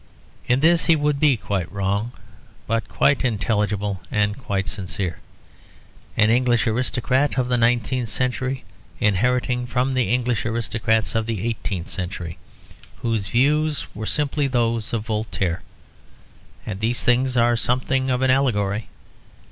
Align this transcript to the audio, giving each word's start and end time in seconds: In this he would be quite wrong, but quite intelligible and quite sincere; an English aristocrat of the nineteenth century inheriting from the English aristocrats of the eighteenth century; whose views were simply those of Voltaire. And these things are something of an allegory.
In 0.47 0.61
this 0.61 0.85
he 0.85 0.95
would 0.95 1.19
be 1.19 1.37
quite 1.37 1.71
wrong, 1.71 2.11
but 2.65 2.89
quite 2.89 3.23
intelligible 3.23 4.01
and 4.09 4.35
quite 4.35 4.67
sincere; 4.67 5.19
an 6.17 6.31
English 6.31 6.65
aristocrat 6.65 7.37
of 7.37 7.49
the 7.49 7.55
nineteenth 7.59 8.09
century 8.09 8.63
inheriting 8.99 9.67
from 9.67 9.93
the 9.93 10.11
English 10.11 10.43
aristocrats 10.43 11.13
of 11.13 11.27
the 11.27 11.47
eighteenth 11.47 11.87
century; 11.87 12.39
whose 13.03 13.27
views 13.27 13.85
were 13.93 14.07
simply 14.07 14.47
those 14.47 14.91
of 14.91 15.05
Voltaire. 15.05 15.61
And 16.65 16.79
these 16.79 17.03
things 17.03 17.37
are 17.37 17.55
something 17.55 18.09
of 18.09 18.23
an 18.23 18.31
allegory. 18.31 18.87